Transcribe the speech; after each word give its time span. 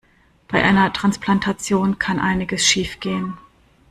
Bei 0.47 0.63
einer 0.63 0.91
Transplantation 0.93 1.99
kann 1.99 2.17
einiges 2.17 2.65
schiefgehen. 2.65 3.37